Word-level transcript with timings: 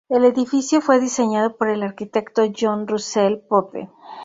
El 0.09 0.25
edificio 0.25 0.81
fue 0.81 0.99
diseñado 0.99 1.57
por 1.57 1.69
el 1.69 1.83
arquitecto 1.83 2.41
John 2.59 2.87
Russell 2.87 3.37
Pope. 3.47 3.87